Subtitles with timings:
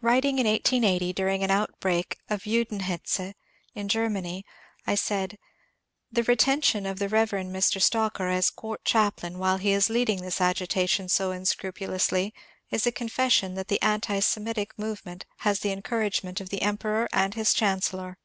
[0.00, 3.34] Writing in 1880, during an outbreak of Judenhetze
[3.74, 4.42] in Germany,
[4.86, 5.36] I said:
[6.10, 7.32] The retention of the Rev.
[7.32, 7.78] Mr.
[7.78, 12.32] Stocker as court chaplain, while he is leading this agitation so unscrupulously,
[12.70, 17.06] is a con fession that the anti Semitic movement has the encouragement of the Emperor
[17.12, 18.16] and his Chancellor."